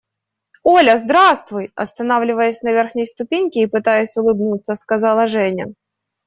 –Оля, 0.63 0.97
здравствуй!– 0.97 1.71
останавливаясь 1.75 2.63
на 2.63 2.71
верхней 2.71 3.05
ступеньке 3.05 3.61
и 3.61 3.67
пытаясь 3.67 4.17
улыбнуться, 4.17 4.73
сказала 4.73 5.27
Женя. 5.27 5.75